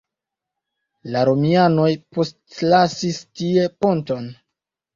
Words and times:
La 1.15 1.21
romianoj 1.29 1.91
postlasis 2.19 3.23
tie 3.41 3.69
ponton. 3.81 4.31